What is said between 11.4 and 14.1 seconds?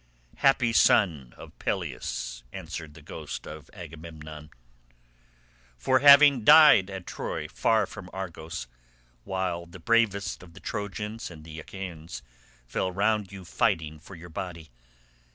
the Achaeans fell round you fighting